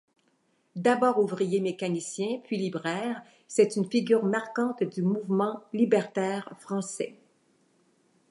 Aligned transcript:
D'abord 0.75 1.19
ouvrier 1.19 1.59
mécanicien 1.59 2.39
puis 2.43 2.57
libraire, 2.57 3.21
c'est 3.47 3.75
une 3.75 3.85
figure 3.85 4.25
marquante 4.25 4.81
du 4.81 5.03
mouvement 5.03 5.61
libertaire 5.73 6.51
français. 6.59 7.19